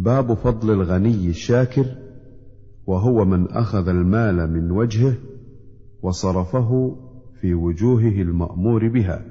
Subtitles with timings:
[0.00, 1.86] باب فضل الغني الشاكر
[2.86, 5.14] وهو من أخذ المال من وجهه
[6.02, 6.96] وصرفه
[7.40, 9.24] في وجوهه المأمور بها.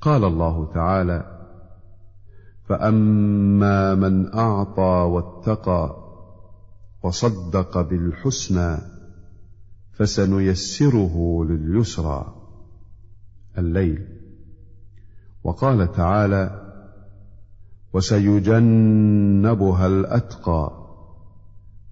[0.00, 1.48] قال الله تعالى
[2.64, 5.96] فأما من أعطى واتقى
[7.02, 8.76] وصدق بالحسنى
[9.92, 12.34] فسنيسره لليسرى.
[13.58, 14.06] الليل.
[15.44, 16.71] وقال تعالى
[17.92, 20.82] وسيجنبها الأتقى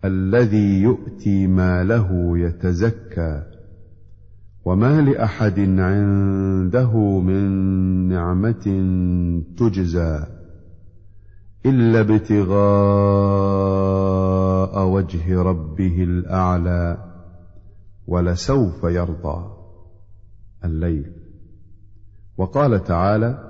[0.04, 3.42] الذي يؤتي ماله يتزكى
[4.64, 7.48] وما لأحد عنده من
[8.08, 8.64] نعمة
[9.58, 10.26] تجزى
[11.66, 12.50] إلا ابتغاء
[14.86, 17.04] وجه ربه الأعلى
[18.06, 19.52] ولسوف يرضى
[20.64, 21.12] الليل.
[22.38, 23.49] وقال تعالى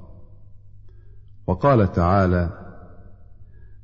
[1.47, 2.49] وقال تعالى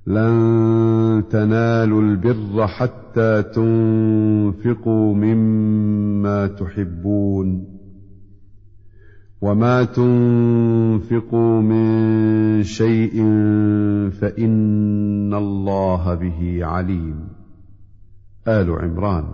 [0.07, 7.77] لن تنالوا البر حتى تنفقوا مما تحبون
[9.41, 13.15] وما تنفقوا من شيء
[14.09, 17.29] فإن الله به عليم.
[18.47, 19.25] آل عمران.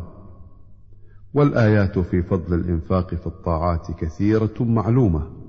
[1.33, 5.42] والآيات في فضل الإنفاق في الطاعات كثيرة معلومة.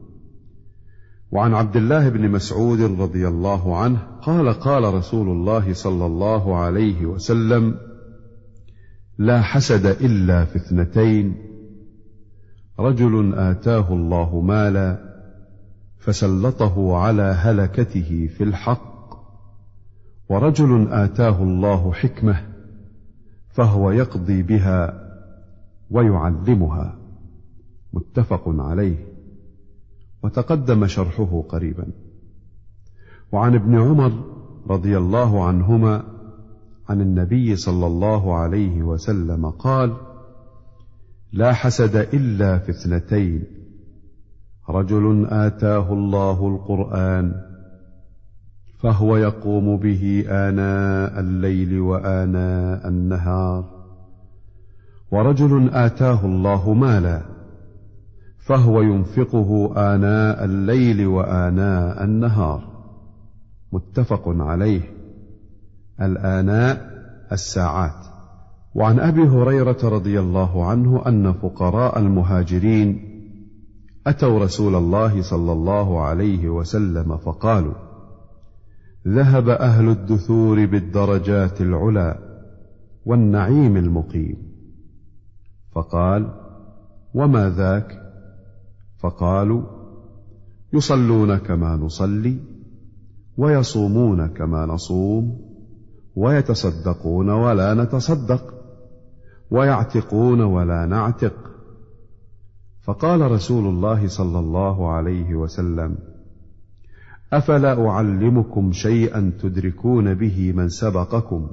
[1.32, 7.06] وعن عبد الله بن مسعود رضي الله عنه قال قال رسول الله صلى الله عليه
[7.06, 7.74] وسلم
[9.18, 11.34] لا حسد إلا في اثنتين.
[12.78, 14.98] رجل آتاه الله مالا
[15.98, 18.94] فسلطه على هلكته في الحق
[20.28, 22.42] ورجل آتاه الله حكمة
[23.50, 25.04] فهو يقضي بها
[25.90, 26.98] ويعلمها.
[27.92, 29.13] متفق عليه.
[30.24, 31.86] وتقدم شرحه قريبا.
[33.32, 34.12] وعن ابن عمر
[34.70, 36.02] رضي الله عنهما
[36.88, 39.92] عن النبي صلى الله عليه وسلم قال
[41.32, 43.44] لا حسد إلا في اثنتين.
[44.70, 47.34] رجل آتاه الله القرآن
[48.80, 53.64] فهو يقوم به آناء الليل وآناء النهار.
[55.10, 57.33] ورجل آتاه الله مالا
[58.46, 62.64] فهو ينفقه آناء الليل وآناء النهار.
[63.72, 64.82] متفق عليه.
[66.00, 66.90] الآناء
[67.32, 68.06] الساعات.
[68.74, 73.10] وعن أبي هريرة رضي الله عنه أن فقراء المهاجرين
[74.06, 77.74] أتوا رسول الله صلى الله عليه وسلم فقالوا
[79.08, 82.18] ذهب أهل الدثور بالدرجات العلى
[83.06, 84.36] والنعيم المقيم.
[85.74, 86.32] فقال
[87.14, 88.03] وما ذاك؟
[89.04, 89.62] فقالوا
[90.72, 92.36] يصلون كما نصلي
[93.36, 95.40] ويصومون كما نصوم
[96.16, 98.54] ويتصدقون ولا نتصدق
[99.50, 101.34] ويعتقون ولا نعتق.
[102.82, 105.98] فقال رسول الله صلى الله عليه وسلم
[107.32, 111.50] أفلا أعلمكم شيئا تدركون به من سبقكم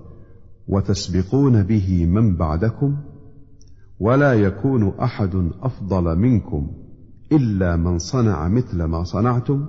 [0.68, 2.97] وتسبقون به من بعدكم
[4.00, 6.72] ولا يكون أحد أفضل منكم؟
[7.31, 9.66] إلا من صنع مثل ما صنعتم؟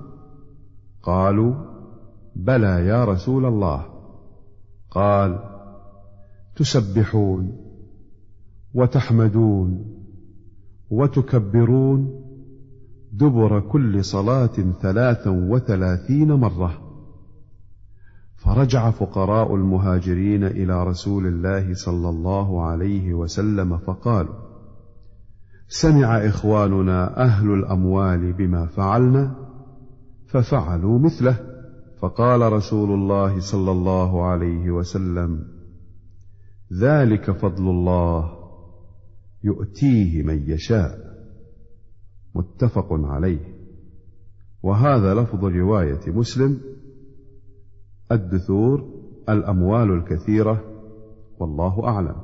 [1.03, 1.55] قالوا
[2.35, 3.85] بلى يا رسول الله.
[4.91, 5.39] قال
[6.55, 7.57] تسبحون
[8.73, 9.85] وتحمدون
[10.89, 12.23] وتكبرون
[13.11, 16.83] دبر كل صلاة ثلاثا وثلاثين مرة.
[18.35, 24.52] فرجع فقراء المهاجرين إلى رسول الله صلى الله عليه وسلم فقالوا
[25.67, 29.35] سمع إخواننا أهل الأموال بما فعلنا
[30.27, 31.35] ففعلوا مثله.
[31.99, 35.45] فقال رسول الله صلى الله عليه وسلم
[36.79, 38.31] ذلك فضل الله
[39.43, 40.99] يؤتيه من يشاء.
[42.35, 43.53] متفق عليه.
[44.63, 46.59] وهذا لفظ رواية مسلم.
[48.11, 48.89] الدثور
[49.29, 50.63] الأموال الكثيرة
[51.39, 52.22] والله أعلم.